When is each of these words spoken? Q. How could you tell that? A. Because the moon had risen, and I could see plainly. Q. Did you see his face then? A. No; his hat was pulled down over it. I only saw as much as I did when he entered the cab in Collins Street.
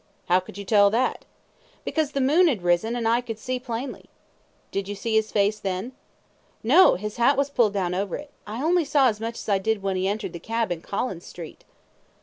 Q. 0.01 0.07
How 0.33 0.39
could 0.39 0.57
you 0.57 0.65
tell 0.65 0.89
that? 0.89 1.17
A. 1.17 1.25
Because 1.85 2.13
the 2.13 2.21
moon 2.21 2.47
had 2.47 2.63
risen, 2.63 2.95
and 2.95 3.07
I 3.07 3.21
could 3.21 3.37
see 3.37 3.59
plainly. 3.59 4.01
Q. 4.05 4.09
Did 4.71 4.87
you 4.87 4.95
see 4.95 5.13
his 5.13 5.31
face 5.31 5.59
then? 5.59 5.91
A. 6.63 6.67
No; 6.67 6.95
his 6.95 7.17
hat 7.17 7.37
was 7.37 7.51
pulled 7.51 7.73
down 7.73 7.93
over 7.93 8.15
it. 8.17 8.31
I 8.47 8.63
only 8.63 8.83
saw 8.83 9.09
as 9.09 9.19
much 9.19 9.35
as 9.35 9.47
I 9.47 9.59
did 9.59 9.83
when 9.83 9.95
he 9.95 10.07
entered 10.07 10.33
the 10.33 10.39
cab 10.39 10.71
in 10.71 10.81
Collins 10.81 11.27
Street. 11.27 11.65